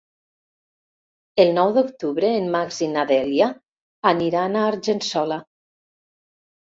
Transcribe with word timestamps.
El 1.43 1.51
nou 1.57 1.73
d'octubre 1.75 2.31
en 2.37 2.49
Max 2.55 2.81
i 2.87 2.89
na 2.95 3.05
Dèlia 3.11 3.51
aniran 4.13 4.59
a 4.59 4.65
Argençola. 4.71 5.39